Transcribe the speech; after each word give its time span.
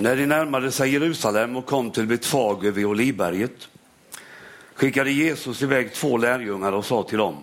När 0.00 0.16
de 0.16 0.26
närmade 0.26 0.72
sig 0.72 0.92
Jerusalem 0.92 1.56
och 1.56 1.66
kom 1.66 1.90
till 1.90 2.06
Betfage 2.06 2.64
vid 2.64 2.86
Olivberget 2.86 3.68
skickade 4.74 5.10
Jesus 5.10 5.62
iväg 5.62 5.94
två 5.94 6.16
lärjungar 6.16 6.72
och 6.72 6.84
sa 6.84 7.02
till 7.02 7.18
dem. 7.18 7.36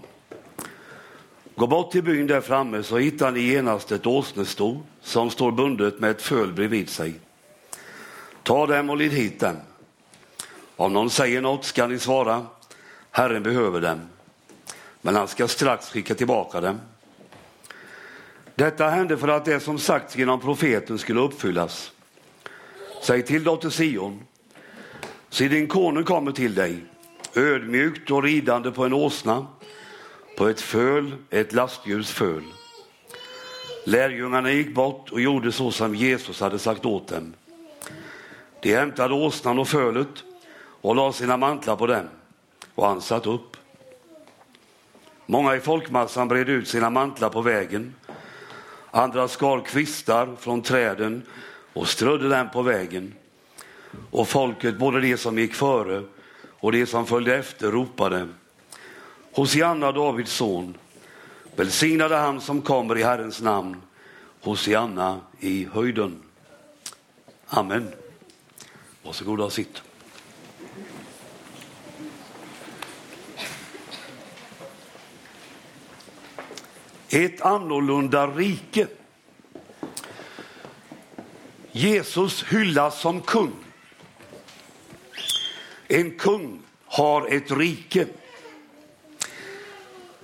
Gå 1.56 1.68
bort 1.68 1.92
till 1.92 2.04
byn 2.04 2.28
där 2.28 2.42
framme 2.42 2.84
så 2.84 2.98
hittar 2.98 3.32
ni 3.32 3.40
genast 3.40 3.92
ett 3.92 4.06
åsnesto 4.06 4.84
som 5.02 5.30
står 5.30 5.52
bundet 5.52 6.00
med 6.00 6.12
ett 6.12 6.22
föl 6.22 6.54
bredvid 6.54 6.90
sig. 6.90 7.14
Ta 8.44 8.68
dem 8.68 8.90
och 8.90 8.98
led 8.98 9.12
hit 9.12 9.40
dem. 9.40 9.56
Om 10.76 10.94
någon 10.94 11.10
säger 11.10 11.42
något 11.42 11.66
ska 11.66 11.88
ni 11.88 12.00
svara, 12.00 12.46
Herren 13.12 13.44
behöver 13.44 13.82
dem. 13.82 14.02
Men 15.02 15.16
han 15.16 15.28
ska 15.28 15.48
strax 15.48 15.90
skicka 15.90 16.16
tillbaka 16.16 16.62
dem. 16.62 16.80
Detta 18.56 18.90
hände 18.90 19.18
för 19.18 19.28
att 19.28 19.46
det 19.46 19.60
som 19.60 19.80
sagts 19.80 20.18
genom 20.18 20.40
profeten 20.40 20.98
skulle 20.98 21.20
uppfyllas. 21.20 21.92
Säg 23.06 23.24
till 23.24 23.44
dotter 23.44 23.70
Sion, 23.70 24.24
se 25.30 25.48
din 25.48 25.68
konung 25.68 26.04
kommer 26.04 26.32
till 26.32 26.56
dig, 26.56 26.86
ödmjukt 27.36 28.12
och 28.12 28.24
ridande 28.24 28.72
på 28.72 28.86
en 28.86 28.94
åsna, 28.94 29.48
på 30.38 30.48
ett 30.48 30.62
föl, 30.62 31.16
ett 31.30 31.54
lastdjurs 31.54 32.10
föl. 32.10 32.44
Lärjungarna 33.86 34.52
gick 34.52 34.74
bort 34.76 35.12
och 35.12 35.22
gjorde 35.22 35.52
så 35.52 35.72
som 35.72 35.96
Jesus 35.96 36.40
hade 36.40 36.60
sagt 36.60 36.86
åt 36.86 37.08
dem. 37.08 37.34
De 38.62 38.76
hämtade 38.76 39.14
åsnan 39.14 39.60
och 39.60 39.68
fölet 39.68 40.24
och 40.82 40.96
lade 40.96 41.14
sina 41.14 41.38
mantlar 41.38 41.76
på 41.76 41.88
dem 41.88 42.06
och 42.76 42.88
han 42.88 43.02
satt 43.02 43.28
upp. 43.28 43.58
Många 45.26 45.56
i 45.56 45.60
folkmassan 45.60 46.28
bredde 46.28 46.52
ut 46.52 46.68
sina 46.68 46.90
mantlar 46.90 47.30
på 47.30 47.42
vägen. 47.42 47.96
Andra 48.92 49.28
skar 49.28 49.66
kvistar 49.66 50.36
från 50.40 50.62
träden 50.62 51.24
och 51.76 51.88
strödde 51.88 52.30
den 52.30 52.50
på 52.50 52.62
vägen. 52.62 53.14
Och 54.12 54.28
folket, 54.28 54.78
både 54.78 55.02
de 55.02 55.18
som 55.18 55.40
gick 55.40 55.54
före 55.54 56.04
och 56.48 56.72
de 56.72 56.86
som 56.86 57.06
följde 57.06 57.36
efter, 57.36 57.72
ropade 57.72 58.28
Hosianna, 59.32 59.92
Davids 59.92 60.32
son. 60.32 60.78
Välsignade 61.56 62.16
han 62.16 62.42
som 62.42 62.62
kommer 62.62 62.98
i 62.98 63.04
Herrens 63.04 63.42
namn. 63.42 63.82
Hosianna 64.42 65.20
i 65.40 65.68
höjden. 65.74 66.22
Amen. 67.48 67.88
Varsågoda 69.04 69.44
och 69.44 69.54
sitt. 69.54 69.82
Ett 77.10 77.42
annorlunda 77.42 78.28
rike. 78.28 78.88
Jesus 81.76 82.44
hyllas 82.44 83.02
som 83.02 83.22
kung. 83.22 83.52
En 85.88 86.18
kung 86.18 86.62
har 86.86 87.28
ett 87.28 87.52
rike. 87.52 88.08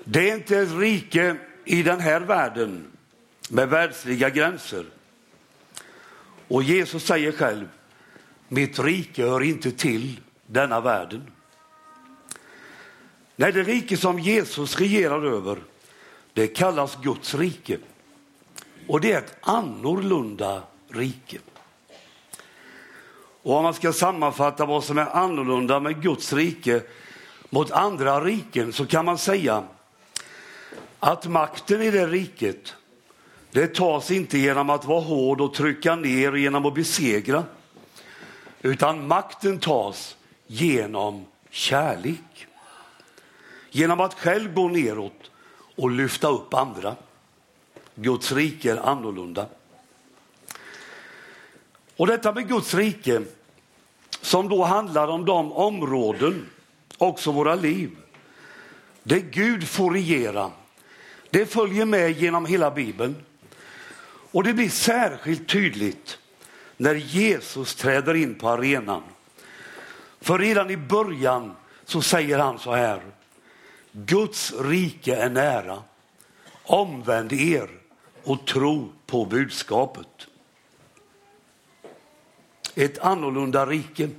Det 0.04 0.30
är 0.30 0.36
inte 0.36 0.58
ett 0.58 0.72
rike 0.72 1.36
i 1.66 1.84
den 1.84 2.00
här 2.00 2.22
världen 2.22 2.86
med 3.50 3.70
världsliga 3.70 4.30
gränser. 4.30 4.86
Och 6.48 6.64
Jesus 6.64 7.06
säger 7.06 7.32
själv, 7.32 7.68
mitt 8.48 8.80
rike 8.80 9.24
hör 9.24 9.44
inte 9.44 9.72
till 9.72 10.20
denna 10.48 10.82
världen. 10.82 11.32
Nej, 13.36 13.52
det 13.52 13.64
rike 13.64 13.98
som 13.98 14.20
Jesus 14.20 14.78
regerar 14.80 15.26
över, 15.26 15.58
det 16.34 16.48
kallas 16.48 16.98
Guds 17.04 17.36
rike. 17.36 17.78
Och 18.88 19.02
det 19.02 19.12
är 19.12 19.18
ett 19.18 19.38
annorlunda 19.42 20.64
rike. 20.94 21.38
Och 23.44 23.56
om 23.56 23.64
man 23.64 23.74
ska 23.74 23.94
sammanfatta 23.94 24.66
vad 24.66 24.84
som 24.84 24.98
är 24.98 25.16
annorlunda 25.16 25.80
med 25.80 26.02
Guds 26.02 26.34
rike 26.34 26.82
mot 27.50 27.72
andra 27.72 28.24
riken 28.24 28.74
så 28.74 28.86
kan 28.86 29.06
man 29.06 29.18
säga 29.18 29.64
att 31.00 31.28
makten 31.28 31.82
i 31.82 31.92
det 31.92 32.08
riket, 32.08 32.76
det 33.52 33.76
tas 33.76 34.12
inte 34.12 34.38
genom 34.38 34.70
att 34.70 34.86
vara 34.86 35.02
hård 35.02 35.42
och 35.42 35.54
trycka 35.54 35.96
ner 35.96 36.34
genom 36.34 36.66
att 36.66 36.74
besegra. 36.74 37.44
Utan 38.62 39.08
makten 39.08 39.60
tas 39.60 40.18
genom 40.48 41.26
kärlek. 41.50 42.48
Genom 43.70 44.00
att 44.00 44.14
själv 44.14 44.54
gå 44.54 44.68
neråt 44.68 45.32
och 45.76 45.92
lyfta 45.92 46.28
upp 46.28 46.54
andra. 46.54 46.96
Guds 47.96 48.32
rike 48.32 48.72
är 48.72 48.78
annorlunda. 48.78 49.46
Och 52.02 52.08
detta 52.08 52.34
med 52.34 52.48
Guds 52.48 52.74
rike 52.74 53.22
som 54.22 54.50
då 54.50 54.64
handlar 54.64 55.08
om 55.08 55.26
de 55.26 55.52
områden, 55.52 56.50
också 56.98 57.32
våra 57.32 57.56
liv, 57.56 57.98
där 59.04 59.20
Gud 59.20 59.68
får 59.68 59.92
regera. 59.92 60.52
Det 61.30 61.46
följer 61.46 61.86
med 61.86 62.12
genom 62.12 62.46
hela 62.46 62.72
Bibeln. 62.72 63.16
Och 64.32 64.44
det 64.44 64.54
blir 64.54 64.70
särskilt 64.70 65.50
tydligt 65.50 66.18
när 66.78 66.96
Jesus 66.96 67.76
träder 67.76 68.14
in 68.14 68.36
på 68.36 68.50
arenan. 68.50 69.04
För 70.22 70.40
redan 70.40 70.70
i 70.70 70.78
början 70.78 71.56
så 71.86 72.02
säger 72.02 72.40
han 72.40 72.60
så 72.60 72.74
här. 72.74 73.02
Guds 73.92 74.54
rike 74.60 75.16
är 75.16 75.30
nära. 75.30 75.84
Omvänd 76.64 77.34
er 77.34 77.70
och 78.24 78.48
tro 78.48 78.92
på 79.06 79.26
budskapet. 79.26 80.28
Ett 82.76 83.00
annorlunda 83.00 83.66
rike. 83.66 84.10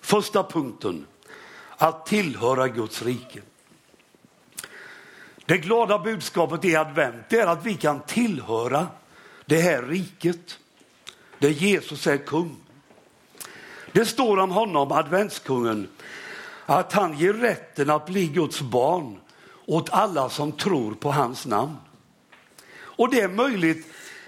Första 0.00 0.44
punkten, 0.44 1.06
att 1.76 2.06
tillhöra 2.06 2.68
Guds 2.68 3.02
rike. 3.02 3.40
Det 5.46 5.58
glada 5.58 5.98
budskapet 5.98 6.64
i 6.64 6.76
advent 6.76 7.32
är 7.32 7.46
att 7.46 7.66
vi 7.66 7.74
kan 7.74 8.00
tillhöra 8.00 8.86
det 9.46 9.58
här 9.58 9.82
riket 9.82 10.58
där 11.38 11.48
Jesus 11.48 12.06
är 12.06 12.16
kung. 12.16 12.56
Det 13.92 14.06
står 14.06 14.36
om 14.36 14.50
honom, 14.50 14.92
adventskungen, 14.92 15.88
att 16.66 16.92
han 16.92 17.18
ger 17.18 17.32
rätten 17.32 17.90
att 17.90 18.06
bli 18.06 18.26
Guds 18.26 18.60
barn 18.60 19.20
åt 19.66 19.90
alla 19.90 20.28
som 20.28 20.52
tror 20.52 20.94
på 20.94 21.12
hans 21.12 21.46
namn. 21.46 21.76
Och 22.74 23.10
det 23.10 23.20
är 23.20 23.28
möjligt 23.28 23.86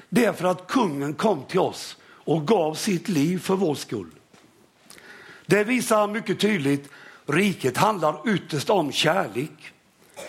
därför 0.08 0.44
att 0.44 0.66
kungen 0.66 1.14
kom 1.14 1.44
till 1.44 1.60
oss 1.60 1.96
och 2.24 2.46
gav 2.46 2.74
sitt 2.74 3.08
liv 3.08 3.38
för 3.38 3.56
vår 3.56 3.74
skull. 3.74 4.10
Det 5.46 5.64
visar 5.64 6.08
mycket 6.08 6.40
tydligt. 6.40 6.90
Riket 7.26 7.76
handlar 7.76 8.34
ytterst 8.34 8.70
om 8.70 8.92
kärlek. 8.92 9.72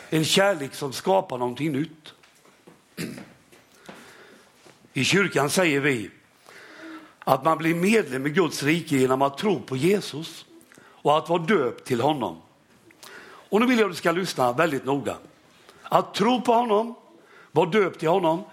En 0.09 0.25
kärlek 0.25 0.75
som 0.75 0.93
skapar 0.93 1.37
någonting 1.37 1.71
nytt. 1.71 2.13
I 4.93 5.03
kyrkan 5.03 5.49
säger 5.49 5.79
vi 5.79 6.09
att 7.19 7.43
man 7.43 7.57
blir 7.57 7.75
medlem 7.75 8.27
i 8.27 8.29
Guds 8.29 8.63
rike 8.63 8.97
genom 8.97 9.21
att 9.21 9.37
tro 9.37 9.61
på 9.61 9.77
Jesus 9.77 10.45
och 10.77 11.17
att 11.17 11.29
vara 11.29 11.41
döpt 11.41 11.87
till 11.87 12.01
honom. 12.01 12.41
Och 13.23 13.59
nu 13.59 13.67
vill 13.67 13.79
jag 13.79 13.85
att 13.85 13.91
du 13.91 13.97
ska 13.97 14.11
lyssna 14.11 14.53
väldigt 14.53 14.85
noga. 14.85 15.17
Att 15.81 16.13
tro 16.13 16.41
på 16.41 16.53
honom, 16.53 16.95
vara 17.51 17.69
döpt 17.69 17.99
till 17.99 18.09
honom, 18.09 18.43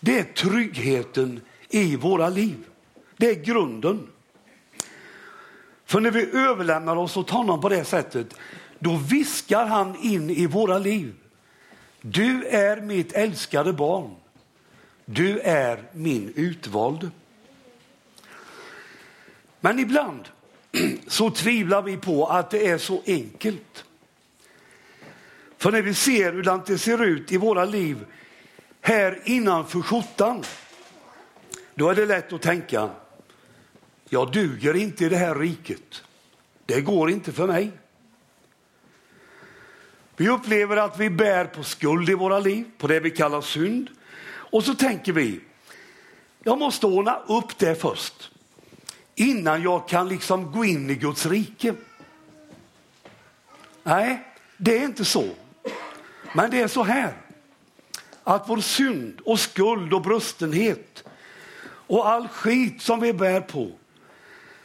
det 0.00 0.18
är 0.18 0.24
tryggheten 0.24 1.40
i 1.68 1.96
våra 1.96 2.28
liv. 2.28 2.64
Det 3.22 3.30
är 3.30 3.34
grunden. 3.34 4.08
För 5.84 6.00
när 6.00 6.10
vi 6.10 6.30
överlämnar 6.32 6.96
oss 6.96 7.16
åt 7.16 7.30
honom 7.30 7.60
på 7.60 7.68
det 7.68 7.84
sättet, 7.84 8.34
då 8.78 8.96
viskar 8.96 9.66
han 9.66 9.96
in 9.96 10.30
i 10.30 10.46
våra 10.46 10.78
liv. 10.78 11.14
Du 12.00 12.46
är 12.46 12.80
mitt 12.80 13.12
älskade 13.12 13.72
barn. 13.72 14.10
Du 15.04 15.38
är 15.40 15.82
min 15.92 16.32
utvalde. 16.36 17.10
Men 19.60 19.78
ibland 19.78 20.28
så 21.06 21.30
tvivlar 21.30 21.82
vi 21.82 21.96
på 21.96 22.26
att 22.26 22.50
det 22.50 22.68
är 22.68 22.78
så 22.78 23.02
enkelt. 23.06 23.84
För 25.58 25.72
när 25.72 25.82
vi 25.82 25.94
ser 25.94 26.32
hur 26.32 26.62
det 26.66 26.78
ser 26.78 27.04
ut 27.04 27.32
i 27.32 27.36
våra 27.36 27.64
liv 27.64 28.04
här 28.80 29.20
innanför 29.24 29.80
skjortan, 29.80 30.44
då 31.74 31.88
är 31.88 31.94
det 31.94 32.06
lätt 32.06 32.32
att 32.32 32.42
tänka, 32.42 32.90
jag 34.12 34.32
duger 34.32 34.76
inte 34.76 35.04
i 35.04 35.08
det 35.08 35.16
här 35.16 35.34
riket. 35.34 36.02
Det 36.66 36.80
går 36.80 37.10
inte 37.10 37.32
för 37.32 37.46
mig. 37.46 37.70
Vi 40.16 40.28
upplever 40.28 40.76
att 40.76 40.98
vi 40.98 41.10
bär 41.10 41.44
på 41.44 41.62
skuld 41.62 42.10
i 42.10 42.14
våra 42.14 42.38
liv, 42.38 42.64
på 42.78 42.86
det 42.86 43.00
vi 43.00 43.10
kallar 43.10 43.40
synd. 43.40 43.88
Och 44.24 44.64
så 44.64 44.74
tänker 44.74 45.12
vi, 45.12 45.40
jag 46.42 46.58
måste 46.58 46.86
ordna 46.86 47.16
upp 47.26 47.58
det 47.58 47.74
först 47.74 48.30
innan 49.14 49.62
jag 49.62 49.88
kan 49.88 50.08
liksom 50.08 50.52
gå 50.52 50.64
in 50.64 50.90
i 50.90 50.94
Guds 50.94 51.26
rike. 51.26 51.74
Nej, 53.82 54.24
det 54.56 54.78
är 54.78 54.84
inte 54.84 55.04
så. 55.04 55.28
Men 56.34 56.50
det 56.50 56.60
är 56.60 56.68
så 56.68 56.82
här 56.82 57.14
att 58.24 58.48
vår 58.48 58.60
synd 58.60 59.20
och 59.24 59.40
skuld 59.40 59.94
och 59.94 60.02
brustenhet 60.02 61.04
och 61.64 62.08
all 62.08 62.28
skit 62.28 62.82
som 62.82 63.00
vi 63.00 63.12
bär 63.12 63.40
på, 63.40 63.72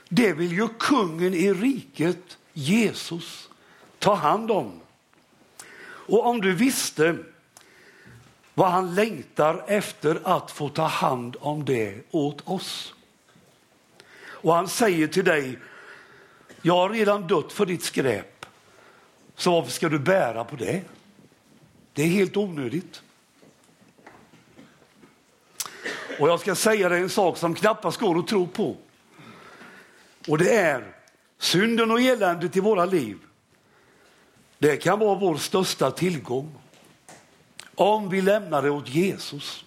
det 0.09 0.33
vill 0.33 0.51
ju 0.51 0.67
kungen 0.67 1.33
i 1.33 1.53
riket, 1.53 2.37
Jesus, 2.53 3.49
ta 3.99 4.15
hand 4.15 4.51
om. 4.51 4.79
Och 5.83 6.25
om 6.25 6.41
du 6.41 6.53
visste 6.53 7.17
vad 8.53 8.71
han 8.71 8.95
längtar 8.95 9.63
efter 9.67 10.21
att 10.23 10.51
få 10.51 10.69
ta 10.69 10.85
hand 10.85 11.35
om 11.39 11.65
det 11.65 12.01
åt 12.11 12.47
oss. 12.47 12.93
Och 14.19 14.53
han 14.53 14.67
säger 14.67 15.07
till 15.07 15.25
dig, 15.25 15.59
jag 16.61 16.73
har 16.73 16.89
redan 16.89 17.27
dött 17.27 17.53
för 17.53 17.65
ditt 17.65 17.83
skräp, 17.83 18.45
så 19.35 19.51
varför 19.51 19.71
ska 19.71 19.89
du 19.89 19.99
bära 19.99 20.43
på 20.43 20.55
det? 20.55 20.81
Det 21.93 22.03
är 22.03 22.07
helt 22.07 22.37
onödigt. 22.37 23.01
Och 26.19 26.29
jag 26.29 26.39
ska 26.39 26.55
säga 26.55 26.89
dig 26.89 27.01
en 27.01 27.09
sak 27.09 27.37
som 27.37 27.55
knappast 27.55 27.99
går 27.99 28.19
att 28.19 28.27
tro 28.27 28.47
på. 28.47 28.77
Och 30.27 30.37
det 30.37 30.55
är 30.55 30.95
synden 31.37 31.91
och 31.91 32.01
eländet 32.01 32.57
i 32.57 32.59
våra 32.59 32.85
liv. 32.85 33.17
Det 34.57 34.77
kan 34.77 34.99
vara 34.99 35.15
vår 35.15 35.37
största 35.37 35.91
tillgång 35.91 36.55
om 37.75 38.09
vi 38.09 38.21
lämnar 38.21 38.61
det 38.61 38.69
åt 38.69 38.89
Jesus. 38.89 39.65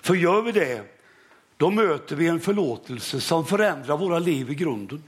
För 0.00 0.14
gör 0.14 0.42
vi 0.42 0.52
det, 0.52 0.84
då 1.56 1.70
möter 1.70 2.16
vi 2.16 2.26
en 2.26 2.40
förlåtelse 2.40 3.20
som 3.20 3.46
förändrar 3.46 3.96
våra 3.96 4.18
liv 4.18 4.50
i 4.50 4.54
grunden. 4.54 5.02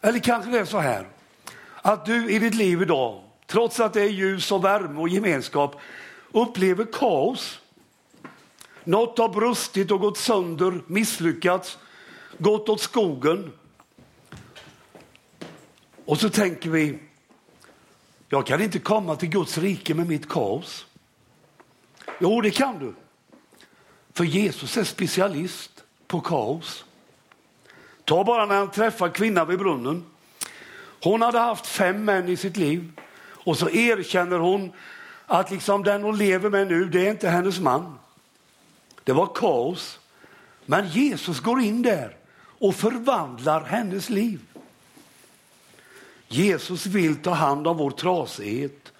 Eller 0.00 0.18
kanske 0.18 0.50
det 0.50 0.58
är 0.58 0.64
så 0.64 0.78
här, 0.78 1.06
att 1.82 2.06
du 2.06 2.30
i 2.30 2.38
ditt 2.38 2.54
liv 2.54 2.82
idag, 2.82 3.22
trots 3.46 3.80
att 3.80 3.92
det 3.92 4.00
är 4.00 4.08
ljus 4.08 4.52
och 4.52 4.64
värme 4.64 5.00
och 5.00 5.08
gemenskap, 5.08 5.80
upplever 6.32 6.86
kaos. 6.92 7.60
Något 8.84 9.18
har 9.18 9.28
brustit 9.28 9.90
och 9.90 10.00
gått 10.00 10.18
sönder, 10.18 10.80
misslyckats, 10.86 11.78
gått 12.38 12.68
åt 12.68 12.80
skogen. 12.80 13.52
Och 16.04 16.18
så 16.18 16.30
tänker 16.30 16.70
vi, 16.70 16.98
jag 18.28 18.46
kan 18.46 18.62
inte 18.62 18.78
komma 18.78 19.16
till 19.16 19.28
Guds 19.28 19.58
rike 19.58 19.94
med 19.94 20.08
mitt 20.08 20.28
kaos. 20.28 20.86
Jo, 22.18 22.40
det 22.40 22.50
kan 22.50 22.78
du. 22.78 22.94
För 24.12 24.24
Jesus 24.24 24.76
är 24.76 24.84
specialist 24.84 25.84
på 26.06 26.20
kaos. 26.20 26.84
Ta 28.04 28.24
bara 28.24 28.46
när 28.46 28.56
han 28.56 28.70
träffar 28.70 29.08
kvinnan 29.08 29.48
vid 29.48 29.58
brunnen. 29.58 30.04
Hon 31.02 31.22
hade 31.22 31.38
haft 31.38 31.66
fem 31.66 32.04
män 32.04 32.28
i 32.28 32.36
sitt 32.36 32.56
liv 32.56 32.92
och 33.44 33.58
så 33.58 33.70
erkänner 33.70 34.38
hon 34.38 34.72
att 35.26 35.50
liksom 35.50 35.82
den 35.82 36.02
hon 36.02 36.18
lever 36.18 36.50
med 36.50 36.66
nu, 36.66 36.84
det 36.84 37.06
är 37.06 37.10
inte 37.10 37.28
hennes 37.28 37.60
man. 37.60 37.98
Det 39.04 39.12
var 39.12 39.26
kaos. 39.34 39.98
Men 40.66 40.88
Jesus 40.88 41.40
går 41.40 41.60
in 41.60 41.82
där 41.82 42.16
och 42.58 42.74
förvandlar 42.74 43.64
hennes 43.64 44.10
liv. 44.10 44.40
Jesus 46.28 46.86
vill 46.86 47.16
ta 47.16 47.30
hand 47.30 47.66
om 47.66 47.76
vår 47.76 47.90
trasighet, 47.90 48.92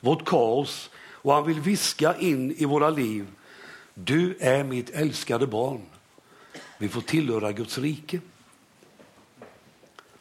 vårt 0.00 0.24
kaos 0.24 0.90
och 0.96 1.34
han 1.34 1.46
vill 1.46 1.60
viska 1.60 2.16
in 2.16 2.50
i 2.52 2.64
våra 2.64 2.90
liv. 2.90 3.26
Du 3.94 4.36
är 4.40 4.64
mitt 4.64 4.90
älskade 4.90 5.46
barn. 5.46 5.80
Vi 6.78 6.88
får 6.88 7.00
tillhöra 7.00 7.52
Guds 7.52 7.78
rike. 7.78 8.20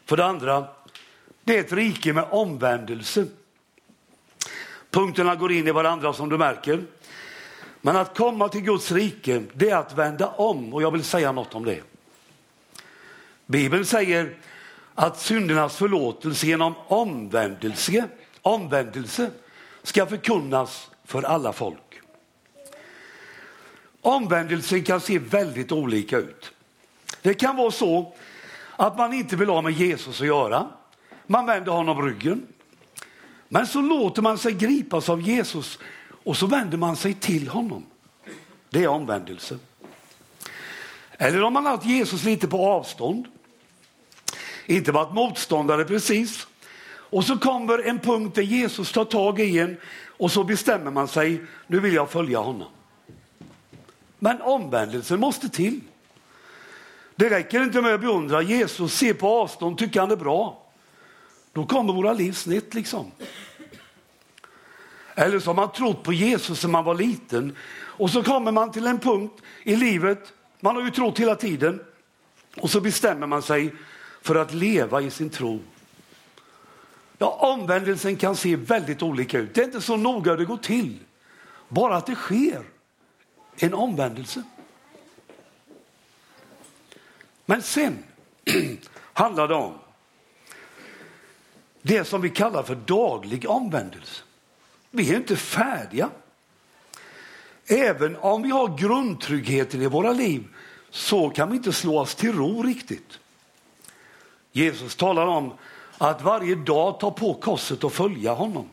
För 0.06 0.18
det 0.18 0.26
andra, 0.26 0.68
det 1.44 1.58
är 1.58 1.60
ett 1.60 1.74
rike 1.74 2.14
med 2.14 2.26
omvändelse. 2.32 3.26
Punkterna 4.92 5.36
går 5.36 5.52
in 5.52 5.68
i 5.68 5.72
varandra 5.72 6.14
som 6.14 6.30
du 6.30 6.38
märker. 6.38 6.84
Men 7.82 7.96
att 7.96 8.18
komma 8.18 8.50
till 8.50 8.62
Guds 8.62 8.92
rike, 8.92 9.44
det 9.54 9.70
är 9.70 9.76
att 9.76 9.98
vända 9.98 10.28
om 10.28 10.74
och 10.74 10.82
jag 10.82 10.92
vill 10.92 11.04
säga 11.04 11.32
något 11.32 11.56
om 11.56 11.66
det. 11.66 11.82
Bibeln 13.46 13.86
säger 13.86 14.36
att 14.96 15.20
syndernas 15.20 15.76
förlåtelse 15.76 16.48
genom 16.48 16.74
omvändelse, 16.88 18.08
omvändelse 18.42 19.32
ska 19.84 20.06
förkunnas 20.06 20.90
för 21.06 21.24
alla 21.24 21.54
folk. 21.54 22.02
Omvändelsen 24.02 24.84
kan 24.84 25.02
se 25.02 25.20
väldigt 25.20 25.72
olika 25.72 26.18
ut. 26.18 26.52
Det 27.22 27.34
kan 27.34 27.56
vara 27.56 27.72
så 27.72 28.14
att 28.76 28.98
man 28.98 29.14
inte 29.14 29.36
vill 29.36 29.50
ha 29.50 29.62
med 29.62 29.74
Jesus 29.74 30.22
att 30.22 30.28
göra. 30.28 30.68
Man 31.28 31.46
vänder 31.46 31.72
honom 31.72 32.02
ryggen. 32.02 32.48
Men 33.50 33.68
så 33.68 33.82
låter 33.82 34.22
man 34.22 34.38
sig 34.38 34.52
gripas 34.52 35.10
av 35.10 35.22
Jesus 35.22 35.80
och 36.28 36.38
så 36.38 36.48
vänder 36.48 36.78
man 36.78 36.96
sig 36.96 37.14
till 37.14 37.48
honom. 37.48 37.86
Det 38.70 38.84
är 38.84 38.88
omvändelse. 38.88 39.58
Eller 41.12 41.44
om 41.44 41.54
man 41.54 41.66
har 41.66 41.72
haft 41.72 41.86
Jesus 41.86 42.24
lite 42.24 42.48
på 42.48 42.68
avstånd. 42.68 43.28
Inte 44.66 44.92
varit 44.92 45.14
motståndare 45.14 45.86
precis. 45.86 46.48
Och 46.88 47.24
så 47.24 47.38
kommer 47.38 47.80
en 47.80 48.00
punkt 48.00 48.36
där 48.36 48.42
Jesus 48.42 48.92
tar 48.92 49.06
tag 49.06 49.40
i 49.40 49.60
en 49.60 49.78
och 50.18 50.32
så 50.32 50.44
bestämmer 50.44 50.92
man 50.92 51.08
sig, 51.08 51.42
nu 51.68 51.80
vill 51.80 51.94
jag 51.94 52.12
följa 52.12 52.40
honom. 52.40 52.68
Men 54.20 54.42
omvändelsen 54.42 55.20
måste 55.20 55.50
till. 55.50 55.82
Det 57.16 57.30
räcker 57.30 57.64
inte 57.64 57.82
med 57.82 57.94
att 57.94 58.02
beundra 58.02 58.42
Jesus, 58.42 58.94
se 58.94 59.14
på 59.14 59.28
avstånd, 59.28 59.78
tycka 59.78 60.02
han 60.02 60.12
är 60.12 60.16
bra. 60.16 60.64
Då 61.54 61.66
kommer 61.66 61.94
våra 61.94 62.14
liv 62.14 62.34
snett 62.34 62.74
liksom. 62.74 63.12
Eller 65.20 65.40
så 65.40 65.50
har 65.50 65.56
man 65.56 65.72
trott 65.72 66.04
på 66.04 66.14
Jesus 66.14 66.64
när 66.64 66.70
man 66.70 66.84
var 66.84 66.96
liten 66.96 67.56
och 67.72 68.10
så 68.10 68.24
kommer 68.24 68.52
man 68.52 68.72
till 68.72 68.88
en 68.88 69.00
punkt 69.00 69.42
i 69.64 69.76
livet, 69.76 70.34
man 70.60 70.76
har 70.76 70.84
ju 70.84 70.92
trott 70.92 71.20
hela 71.20 71.36
tiden, 71.36 71.84
och 72.58 72.70
så 72.70 72.82
bestämmer 72.82 73.28
man 73.28 73.42
sig 73.42 73.76
för 74.22 74.36
att 74.36 74.54
leva 74.54 75.02
i 75.02 75.12
sin 75.12 75.30
tro. 75.30 75.60
Ja, 77.18 77.38
omvändelsen 77.42 78.16
kan 78.16 78.36
se 78.36 78.56
väldigt 78.56 79.02
olika 79.02 79.40
ut. 79.40 79.56
Det 79.56 79.62
är 79.62 79.66
inte 79.66 79.82
så 79.82 79.98
noga 79.98 80.32
hur 80.32 80.38
det 80.38 80.46
går 80.46 80.58
till, 80.58 81.00
bara 81.70 81.96
att 81.96 82.06
det 82.06 82.16
sker 82.16 82.64
en 83.56 83.74
omvändelse. 83.74 84.44
Men 87.46 87.62
sen 87.62 88.04
handlar 89.14 89.48
det 89.48 89.56
om 89.56 89.74
det 91.82 92.04
som 92.04 92.22
vi 92.22 92.30
kallar 92.30 92.64
för 92.64 92.76
daglig 92.76 93.50
omvändelse. 93.50 94.24
Vi 94.92 95.12
är 95.12 95.18
inte 95.18 95.36
färdiga. 95.36 96.10
Även 97.68 98.16
om 98.16 98.42
vi 98.42 98.50
har 98.50 98.78
grundtryggheten 98.78 99.82
i 99.82 99.88
våra 99.88 100.12
liv 100.12 100.48
så 100.90 101.30
kan 101.30 101.50
vi 101.50 101.58
inte 101.58 101.74
slå 101.74 102.00
oss 102.00 102.16
till 102.16 102.34
ro 102.34 102.64
riktigt. 102.64 103.20
Jesus 104.52 104.96
talar 104.96 105.26
om 105.26 105.54
att 105.98 106.22
varje 106.22 106.56
dag 106.56 107.00
ta 107.00 107.12
på 107.12 107.34
korset 107.34 107.84
och 107.84 107.94
följa 107.94 108.34
honom. 108.34 108.70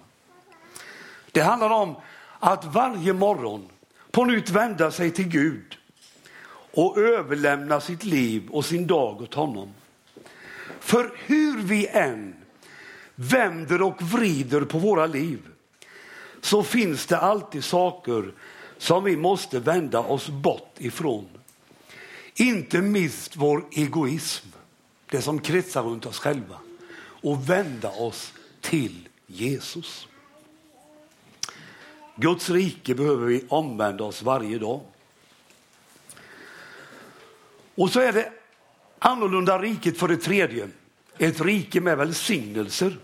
Det 1.33 1.41
handlar 1.41 1.71
om 1.71 1.97
att 2.39 2.65
varje 2.65 3.13
morgon 3.13 3.69
på 4.11 4.25
nytt 4.25 4.51
vända 4.51 4.91
sig 4.91 5.11
till 5.11 5.29
Gud 5.29 5.79
och 6.75 6.99
överlämna 6.99 7.81
sitt 7.81 8.05
liv 8.05 8.49
och 8.51 8.65
sin 8.65 8.87
dag 8.87 9.23
åt 9.23 9.35
honom. 9.35 9.75
För 10.81 11.13
hur 11.27 11.63
vi 11.63 11.87
än 11.87 12.35
vänder 13.15 13.83
och 13.83 14.03
vrider 14.03 14.61
på 14.61 14.79
våra 14.79 15.07
liv 15.07 15.49
så 16.45 16.63
finns 16.63 17.07
det 17.07 17.19
alltid 17.19 17.65
saker 17.65 18.33
som 18.79 19.05
vi 19.05 19.17
måste 19.17 19.61
vända 19.61 19.99
oss 19.99 20.29
bort 20.29 20.75
ifrån. 20.79 21.29
Inte 22.35 22.81
minst 22.81 23.37
vår 23.37 23.65
egoism, 23.73 24.47
det 25.11 25.23
som 25.23 25.39
kretsar 25.39 25.83
runt 25.83 26.07
oss 26.07 26.19
själva 26.19 26.59
och 26.99 27.51
vända 27.51 27.91
oss 27.91 28.33
till 28.61 29.09
Jesus. 29.27 30.09
Guds 32.17 32.51
rike 32.51 32.95
behöver 32.95 33.27
vi 33.27 33.45
omvända 33.49 34.05
oss 34.05 34.23
varje 34.23 34.59
dag. 34.59 34.81
Och 37.75 37.91
så 37.91 38.01
är 38.01 38.13
det 38.13 38.33
annorlunda 38.99 39.59
riket 39.59 39.99
för 39.99 40.09
det 40.09 40.17
tredje. 40.17 40.69
Ett 41.19 41.41
rike 41.41 41.81
med 41.81 41.99
välsignelser. 41.99 42.97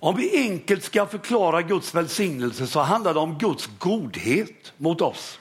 Om 0.00 0.16
vi 0.16 0.36
enkelt 0.36 0.84
ska 0.84 1.06
förklara 1.06 1.62
Guds 1.62 1.94
välsignelse 1.94 2.66
så 2.66 2.80
handlar 2.80 3.14
det 3.14 3.20
om 3.20 3.38
Guds 3.38 3.68
godhet 3.78 4.72
mot 4.76 5.00
oss. 5.00 5.38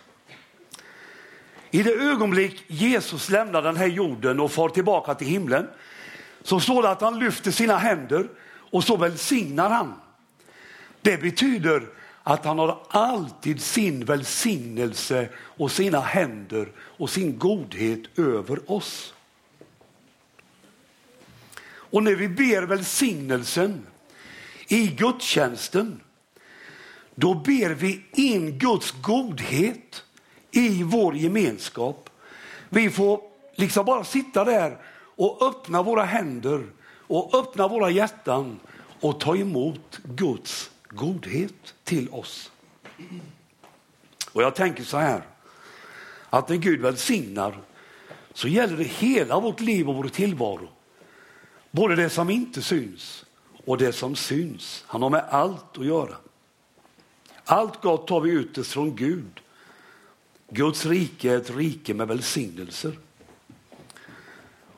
I 1.71 1.83
det 1.83 1.93
ögonblick 1.93 2.63
Jesus 2.67 3.29
lämnar 3.29 3.61
den 3.61 3.77
här 3.77 3.87
jorden 3.87 4.39
och 4.39 4.51
far 4.51 4.69
tillbaka 4.69 5.15
till 5.15 5.27
himlen 5.27 5.67
så 6.43 6.59
står 6.59 6.83
det 6.83 6.89
att 6.89 7.01
han 7.01 7.19
lyfter 7.19 7.51
sina 7.51 7.77
händer 7.77 8.29
och 8.71 8.83
så 8.83 8.97
välsignar 8.97 9.69
han. 9.69 9.93
Det 11.01 11.17
betyder 11.17 11.83
att 12.23 12.45
han 12.45 12.59
har 12.59 12.81
alltid 12.89 13.61
sin 13.61 14.05
välsignelse 14.05 15.29
och 15.35 15.71
sina 15.71 15.99
händer 15.99 16.71
och 16.77 17.09
sin 17.09 17.39
godhet 17.39 18.19
över 18.19 18.71
oss. 18.71 19.13
Och 21.67 22.03
när 22.03 22.15
vi 22.15 22.29
ber 22.29 22.63
välsignelsen 22.63 23.85
i 24.67 24.87
gudstjänsten, 24.87 26.01
då 27.15 27.33
ber 27.33 27.69
vi 27.69 28.05
in 28.11 28.59
Guds 28.59 28.91
godhet 29.01 30.03
i 30.51 30.83
vår 30.83 31.15
gemenskap. 31.15 32.09
Vi 32.69 32.89
får 32.89 33.21
liksom 33.55 33.85
bara 33.85 34.03
sitta 34.03 34.43
där 34.45 34.77
och 35.15 35.41
öppna 35.41 35.83
våra 35.83 36.03
händer 36.03 36.63
och 36.87 37.35
öppna 37.35 37.67
våra 37.67 37.89
hjärtan 37.89 38.59
och 38.99 39.19
ta 39.19 39.35
emot 39.35 39.99
Guds 40.03 40.71
godhet 40.89 41.73
till 41.83 42.09
oss. 42.09 42.51
Och 44.31 44.43
jag 44.43 44.55
tänker 44.55 44.83
så 44.83 44.97
här, 44.97 45.21
att 46.29 46.49
när 46.49 46.55
Gud 46.55 46.81
välsignar 46.81 47.57
så 48.33 48.47
gäller 48.47 48.77
det 48.77 48.83
hela 48.83 49.39
vårt 49.39 49.59
liv 49.59 49.89
och 49.89 49.95
vår 49.95 50.07
tillvaro. 50.07 50.69
Både 51.71 51.95
det 51.95 52.09
som 52.09 52.29
inte 52.29 52.61
syns 52.61 53.25
och 53.67 53.77
det 53.77 53.93
som 53.93 54.15
syns. 54.15 54.83
Han 54.87 55.01
har 55.01 55.09
med 55.09 55.25
allt 55.29 55.77
att 55.77 55.85
göra. 55.85 56.15
Allt 57.45 57.81
gott 57.81 58.07
tar 58.07 58.21
vi 58.21 58.31
ytterst 58.31 58.71
från 58.71 58.95
Gud. 58.95 59.39
Guds 60.49 60.85
rike 60.85 61.31
är 61.31 61.37
ett 61.37 61.49
rike 61.49 61.93
med 61.93 62.07
välsignelser. 62.07 62.99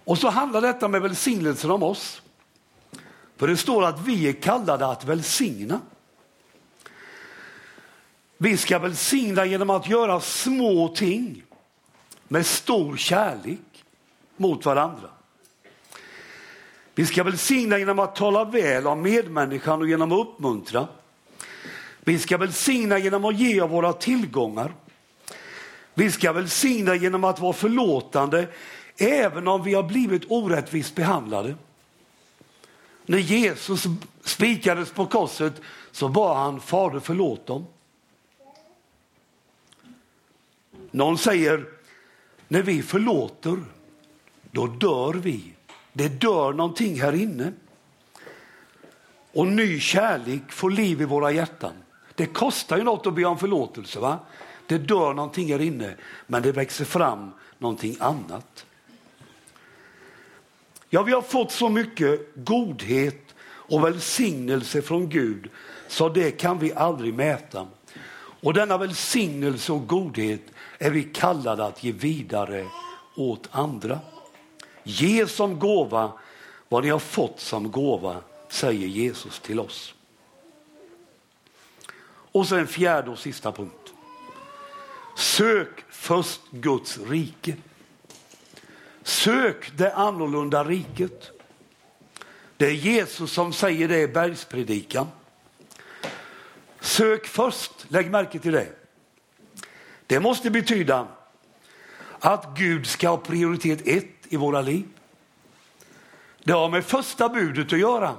Och 0.03 0.17
så 0.17 0.29
handlar 0.29 0.61
detta 0.61 0.87
med 0.87 1.01
välsignelser 1.01 1.71
om 1.71 1.83
oss. 1.83 2.21
För 3.37 3.47
det 3.47 3.57
står 3.57 3.85
att 3.85 4.07
vi 4.07 4.29
är 4.29 4.33
kallade 4.33 4.87
att 4.87 5.05
välsigna. 5.05 5.81
Vi 8.37 8.57
ska 8.57 8.79
välsigna 8.79 9.45
genom 9.45 9.69
att 9.69 9.89
göra 9.89 10.19
små 10.19 10.87
ting 10.87 11.43
med 12.27 12.45
stor 12.45 12.97
kärlek 12.97 13.85
mot 14.37 14.65
varandra. 14.65 15.09
Vi 16.99 17.05
ska 17.05 17.23
välsigna 17.23 17.77
genom 17.77 17.99
att 17.99 18.15
tala 18.15 18.45
väl 18.45 18.87
om 18.87 19.01
medmänniskan 19.01 19.81
och 19.81 19.87
genom 19.87 20.11
att 20.11 20.27
uppmuntra. 20.27 20.87
Vi 21.99 22.19
ska 22.19 22.37
välsigna 22.37 22.97
genom 22.97 23.25
att 23.25 23.39
ge 23.39 23.61
av 23.61 23.69
våra 23.69 23.93
tillgångar. 23.93 24.73
Vi 25.93 26.11
ska 26.11 26.33
välsigna 26.33 26.95
genom 26.95 27.23
att 27.23 27.39
vara 27.39 27.53
förlåtande 27.53 28.47
även 28.97 29.47
om 29.47 29.63
vi 29.63 29.73
har 29.73 29.83
blivit 29.83 30.23
orättvist 30.27 30.95
behandlade. 30.95 31.55
När 33.05 33.17
Jesus 33.17 33.83
spikades 34.23 34.91
på 34.91 35.05
korset 35.05 35.53
så 35.91 36.07
bad 36.09 36.37
han 36.37 36.61
Fader 36.61 36.99
förlåt 36.99 37.45
dem. 37.45 37.65
Någon 40.91 41.17
säger 41.17 41.65
när 42.47 42.61
vi 42.61 42.81
förlåter 42.81 43.63
då 44.51 44.67
dör 44.67 45.13
vi. 45.13 45.53
Det 45.99 46.09
dör 46.09 46.53
någonting 46.53 47.01
här 47.01 47.13
inne. 47.13 47.51
Och 49.33 49.47
ny 49.47 49.79
kärlek 49.79 50.51
får 50.51 50.71
liv 50.71 51.01
i 51.01 51.05
våra 51.05 51.31
hjärtan. 51.31 51.73
Det 52.15 52.25
kostar 52.25 52.77
ju 52.77 52.83
något 52.83 53.07
att 53.07 53.13
be 53.13 53.25
om 53.25 53.37
förlåtelse. 53.37 53.99
va? 53.99 54.19
Det 54.67 54.77
dör 54.77 55.13
någonting 55.13 55.51
här 55.51 55.61
inne, 55.61 55.95
men 56.27 56.41
det 56.41 56.51
växer 56.51 56.85
fram 56.85 57.31
någonting 57.57 57.97
annat. 57.99 58.65
Ja, 60.89 61.03
vi 61.03 61.11
har 61.11 61.21
fått 61.21 61.51
så 61.51 61.69
mycket 61.69 62.35
godhet 62.35 63.35
och 63.41 63.83
välsignelse 63.83 64.81
från 64.81 65.09
Gud 65.09 65.49
så 65.87 66.09
det 66.09 66.31
kan 66.31 66.59
vi 66.59 66.73
aldrig 66.73 67.13
mäta. 67.13 67.67
Och 68.41 68.53
denna 68.53 68.77
välsignelse 68.77 69.71
och 69.71 69.87
godhet 69.87 70.43
är 70.77 70.91
vi 70.91 71.03
kallade 71.03 71.65
att 71.65 71.83
ge 71.83 71.91
vidare 71.91 72.65
åt 73.15 73.49
andra. 73.51 73.99
Ge 74.89 75.27
som 75.27 75.59
gåva 75.59 76.11
vad 76.69 76.83
ni 76.83 76.89
har 76.89 76.99
fått 76.99 77.39
som 77.39 77.71
gåva, 77.71 78.21
säger 78.49 78.87
Jesus 78.87 79.39
till 79.39 79.59
oss. 79.59 79.93
Och 82.31 82.47
så 82.47 82.55
en 82.55 82.67
fjärde 82.67 83.11
och 83.11 83.19
sista 83.19 83.51
punkt. 83.51 83.93
Sök 85.17 85.85
först 85.89 86.41
Guds 86.51 86.97
rike. 86.97 87.55
Sök 89.03 89.77
det 89.77 89.93
annorlunda 89.93 90.63
riket. 90.63 91.31
Det 92.57 92.65
är 92.65 92.71
Jesus 92.71 93.31
som 93.31 93.53
säger 93.53 93.87
det 93.87 93.99
i 93.99 94.07
bergspredikan. 94.07 95.07
Sök 96.79 97.27
först, 97.27 97.85
lägg 97.87 98.11
märke 98.11 98.39
till 98.39 98.51
det. 98.51 98.67
Det 100.07 100.19
måste 100.19 100.51
betyda 100.51 101.07
att 102.19 102.57
Gud 102.57 102.87
ska 102.87 103.09
ha 103.09 103.17
prioritet 103.17 103.87
ett 103.87 104.18
i 104.29 104.37
våra 104.37 104.61
liv. 104.61 104.85
Det 106.43 106.51
har 106.51 106.69
med 106.69 106.85
första 106.85 107.29
budet 107.29 107.73
att 107.73 107.79
göra. 107.79 108.15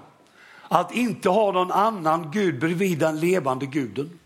Att 0.62 0.94
inte 0.94 1.28
ha 1.28 1.52
någon 1.52 1.72
annan 1.72 2.30
Gud 2.30 2.60
bredvid 2.60 2.98
den 2.98 3.20
levande 3.20 3.66
guden. 3.66 4.18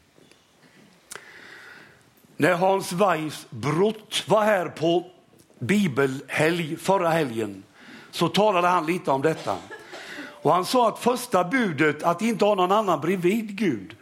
När 2.37 2.55
Hans 2.55 2.93
Weissbrott 2.93 4.25
var 4.27 4.45
här 4.45 4.69
på 4.69 5.11
bibelhelg 5.59 6.77
förra 6.77 7.09
helgen 7.09 7.63
så 8.11 8.29
talade 8.29 8.69
han 8.69 8.87
lite 8.87 9.11
om 9.11 9.23
detta. 9.23 9.57
Och 10.17 10.53
han 10.53 10.65
sa 10.65 10.89
att 10.89 10.99
första 10.99 11.45
budet, 11.45 12.03
att 12.03 12.23
inte 12.23 12.45
ha 12.45 12.55
någon 12.55 12.73
annan 12.73 13.01
bredvid 13.01 13.57
Gud, 13.59 13.97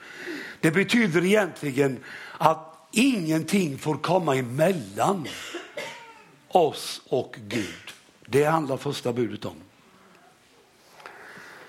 det 0.61 0.71
betyder 0.71 1.25
egentligen 1.25 1.99
att 2.39 2.89
ingenting 2.91 3.79
får 3.79 3.95
komma 3.95 4.37
emellan 4.37 5.29
oss 6.53 7.03
och 7.09 7.37
Gud. 7.49 7.93
Det 8.27 8.45
handlar 8.45 8.77
första 8.77 9.13
budet 9.13 9.45
om. 9.45 9.57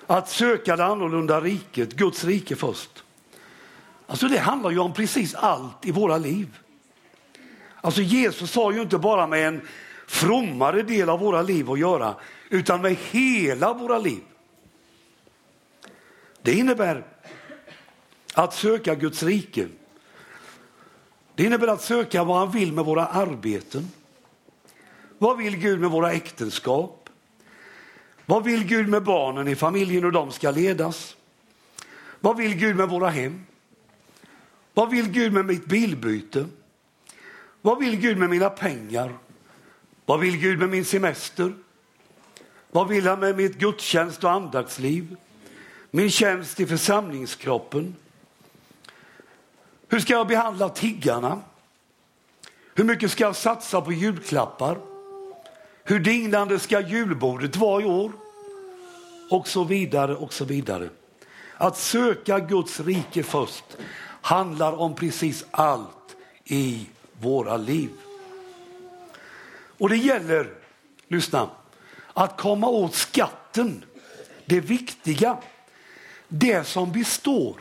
Att 0.08 0.30
söka 0.30 0.76
det 0.76 0.86
annorlunda 0.86 1.42
riket, 1.42 1.94
Guds 1.94 2.24
rike 2.24 2.56
först. 2.56 3.04
Alltså 4.08 4.28
det 4.28 4.38
handlar 4.38 4.72
ju 4.72 4.80
om 4.80 4.94
precis 4.94 5.36
allt 5.36 5.86
i 5.86 5.92
våra 5.92 6.18
liv. 6.18 6.58
Alltså 7.82 8.02
Jesus 8.02 8.56
har 8.56 8.72
ju 8.72 8.82
inte 8.82 8.98
bara 8.98 9.28
med 9.28 9.48
en 9.48 9.62
frommare 10.08 10.82
del 10.82 11.10
av 11.10 11.20
våra 11.20 11.42
liv 11.42 11.72
att 11.72 11.80
göra, 11.80 12.16
utan 12.50 12.82
med 12.82 12.96
hela 13.12 13.74
våra 13.74 13.98
liv. 13.98 14.22
Det 16.42 16.54
innebär 16.54 17.06
att 18.34 18.54
söka 18.54 18.96
Guds 18.96 19.24
rike. 19.24 19.68
Det 21.36 21.44
innebär 21.44 21.68
att 21.68 21.82
söka 21.82 22.24
vad 22.24 22.38
han 22.38 22.52
vill 22.52 22.74
med 22.74 22.86
våra 22.86 23.06
arbeten. 23.06 23.92
Vad 25.24 25.38
vill 25.38 25.58
Gud 25.58 25.80
med 25.80 25.92
våra 25.92 26.12
äktenskap? 26.12 27.10
Vad 28.26 28.44
vill 28.44 28.64
Gud 28.64 28.90
med 28.90 29.04
barnen 29.04 29.48
i 29.48 29.56
familjen 29.56 30.06
och 30.06 30.12
de 30.12 30.32
ska 30.32 30.52
ledas? 30.52 31.16
Vad 32.20 32.38
vill 32.38 32.56
Gud 32.56 32.76
med 32.76 32.90
våra 32.90 33.10
hem? 33.10 33.46
Vad 34.74 34.90
vill 34.90 35.12
Gud 35.12 35.34
med 35.34 35.46
mitt 35.46 35.66
bilbyte? 35.66 36.46
Vad 37.62 37.80
vill 37.80 38.00
Gud 38.00 38.18
med 38.18 38.30
mina 38.30 38.50
pengar? 38.50 39.18
Vad 40.06 40.20
vill 40.20 40.38
Gud 40.38 40.60
med 40.60 40.70
min 40.70 40.86
semester? 40.86 41.54
Vad 42.72 42.88
vill 42.88 43.08
han 43.08 43.20
med 43.20 43.38
mitt 43.38 43.58
gudstjänst 43.58 44.24
och 44.24 44.32
andaktsliv? 44.32 45.16
Min 45.92 46.10
tjänst 46.10 46.60
i 46.60 46.66
församlingskroppen? 46.66 47.96
Hur 49.88 50.00
ska 50.00 50.14
jag 50.14 50.28
behandla 50.28 50.70
tiggarna? 50.70 51.42
Hur 52.76 52.84
mycket 52.84 53.12
ska 53.12 53.24
jag 53.24 53.36
satsa 53.36 53.82
på 53.82 53.94
julklappar? 53.94 54.93
Hur 55.86 56.00
dignande 56.00 56.60
ska 56.60 56.80
julbordet 56.80 57.56
vara 57.56 57.82
i 57.82 57.86
år? 57.86 58.12
Och 59.30 59.48
så 59.48 59.64
vidare 59.64 60.16
och 60.16 60.34
så 60.34 60.46
vidare. 60.46 60.90
Att 61.58 61.78
söka 61.78 62.40
Guds 62.40 62.80
rike 62.80 63.24
först 63.24 63.78
handlar 64.22 64.74
om 64.74 64.96
precis 64.96 65.46
allt 65.52 66.16
i 66.46 66.86
våra 67.22 67.58
liv. 67.58 67.90
Och 69.78 69.90
det 69.90 69.98
gäller, 69.98 70.54
lyssna, 71.08 71.50
att 72.14 72.38
komma 72.38 72.68
åt 72.68 72.96
skatten, 72.96 73.86
det 74.46 74.60
viktiga, 74.60 75.38
det 76.28 76.68
som 76.68 76.92
består. 76.92 77.56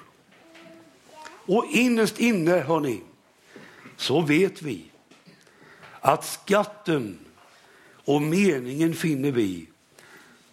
Och 1.46 1.66
innerst 1.70 2.18
inne, 2.18 2.58
hörni, 2.58 3.00
så 3.96 4.20
vet 4.20 4.62
vi 4.62 4.84
att 6.00 6.24
skatten 6.24 7.18
och 8.04 8.22
meningen 8.22 8.94
finner 8.94 9.30
vi 9.30 9.66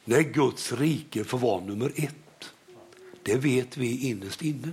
när 0.06 0.22
Guds 0.22 0.72
rike 0.72 1.24
får 1.24 1.38
vara 1.38 1.62
nummer 1.62 1.92
ett. 1.96 2.54
Det 3.24 3.36
vet 3.36 3.78
vi 3.78 4.10
innerst 4.10 4.42
inne. 4.42 4.72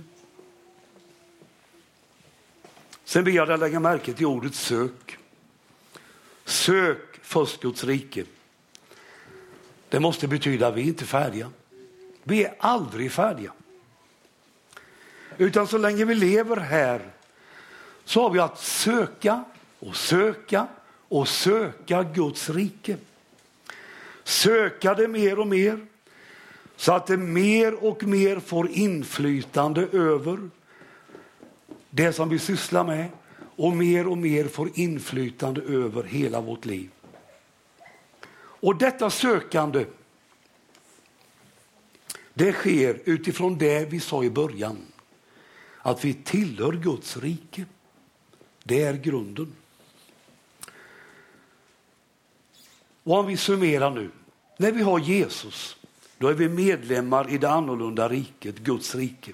Sen 3.03 3.23
ber 3.23 3.31
jag 3.31 3.47
dig 3.47 3.57
lägga 3.57 3.79
märke 3.79 4.13
till 4.13 4.25
ordet 4.25 4.55
sök. 4.55 5.17
Sök 6.45 7.19
först 7.21 7.61
Guds 7.61 7.83
rike. 7.83 8.23
Det 9.89 9.99
måste 9.99 10.27
betyda 10.27 10.67
att 10.67 10.75
vi 10.75 10.81
inte 10.81 11.03
är 11.03 11.07
färdiga. 11.07 11.51
Vi 12.23 12.43
är 12.45 12.55
aldrig 12.59 13.11
färdiga. 13.11 13.53
Utan 15.37 15.67
så 15.67 15.77
länge 15.77 16.05
vi 16.05 16.15
lever 16.15 16.57
här 16.57 17.11
så 18.05 18.21
har 18.21 18.29
vi 18.29 18.39
att 18.39 18.59
söka 18.59 19.43
och 19.79 19.95
söka 19.95 20.67
och 21.07 21.27
söka 21.27 22.03
Guds 22.03 22.49
rike. 22.49 22.97
Söka 24.23 24.93
det 24.93 25.07
mer 25.07 25.39
och 25.39 25.47
mer 25.47 25.85
så 26.75 26.93
att 26.93 27.07
det 27.07 27.17
mer 27.17 27.83
och 27.83 28.03
mer 28.03 28.39
får 28.39 28.69
inflytande 28.69 29.81
över 29.81 30.49
det 31.89 32.13
som 32.13 32.29
vi 32.29 32.39
sysslar 32.39 32.83
med 32.83 33.09
och 33.55 33.73
mer 33.73 34.07
och 34.07 34.17
mer 34.17 34.45
får 34.45 34.69
inflytande 34.73 35.61
över 35.61 36.03
hela 36.03 36.41
vårt 36.41 36.65
liv. 36.65 36.89
Och 38.59 38.77
detta 38.77 39.09
sökande, 39.09 39.85
det 42.33 42.53
sker 42.53 43.01
utifrån 43.05 43.57
det 43.57 43.91
vi 43.91 43.99
sa 43.99 44.23
i 44.23 44.29
början, 44.29 44.77
att 45.77 46.05
vi 46.05 46.13
tillhör 46.13 46.71
Guds 46.71 47.17
rike. 47.17 47.65
Det 48.63 48.81
är 48.81 48.93
grunden. 48.93 49.55
Och 53.07 53.17
om 53.17 53.25
vi 53.25 53.37
summerar 53.37 53.91
nu, 53.91 54.09
när 54.57 54.71
vi 54.71 54.81
har 54.81 54.99
Jesus, 54.99 55.77
då 56.17 56.27
är 56.27 56.33
vi 56.33 56.49
medlemmar 56.49 57.29
i 57.29 57.37
det 57.37 57.49
annorlunda 57.49 58.09
riket, 58.09 58.59
Guds 58.59 58.95
rike. 58.95 59.31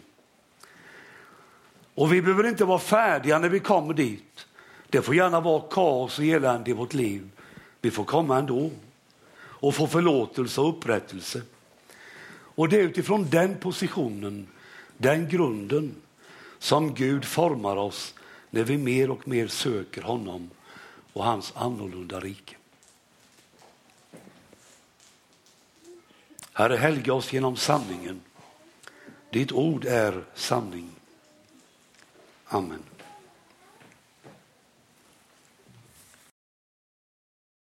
Och 1.96 2.14
vi 2.14 2.22
behöver 2.22 2.48
inte 2.48 2.66
vara 2.66 2.80
färdiga 2.80 3.40
när 3.40 3.50
vi 3.50 3.60
kommer 3.60 3.94
dit. 3.94 4.48
Det 4.90 5.02
får 5.02 5.16
gärna 5.16 5.40
vara 5.40 5.62
kaos 5.62 6.20
och 6.20 6.26
elände 6.26 6.70
i 6.70 6.74
vårt 6.74 6.94
liv. 6.94 7.30
Vi 7.82 7.92
får 7.92 8.04
komma 8.04 8.38
ändå 8.38 8.72
och 9.36 9.76
få 9.76 9.88
förlåtelse 9.88 10.62
och 10.62 10.70
upprättelse. 10.70 11.42
Och 12.32 12.70
det 12.70 12.80
är 12.80 12.84
utifrån 12.84 13.30
den 13.30 13.56
positionen, 13.56 14.48
den 14.98 15.30
grunden, 15.30 15.96
som 16.60 16.94
Gud 16.94 17.26
formar 17.26 17.76
oss 17.76 18.14
när 18.50 18.64
vi 18.64 18.78
mer 18.78 19.12
och 19.12 19.28
mer 19.28 19.48
söker 19.48 20.02
honom 20.02 20.50
och 21.14 21.24
hans 21.24 21.54
annorlunda 21.56 22.20
rike. 22.20 22.56
Herre, 26.54 26.76
helga 26.76 27.14
oss 27.14 27.34
genom 27.34 27.56
sanningen. 27.56 28.22
Ditt 29.30 29.52
ord 29.52 29.86
är 29.86 30.24
sanning. 30.34 30.90
Amen. 32.46 32.84